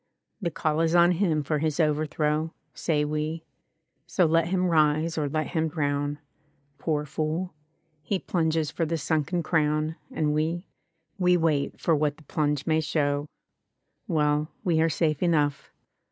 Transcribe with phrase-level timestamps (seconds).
[0.41, 3.43] The call is on him for his overthrow, Say we;
[4.07, 6.17] so let him rise, or let him drown.
[6.79, 7.57] Poor fool I
[8.01, 10.65] He plunges for the sunken crown, And we—
[11.21, 13.25] ^we wait for what the plunge may show.
[13.25, 13.27] |87| H
[14.07, 15.69] Well, we are safe enough.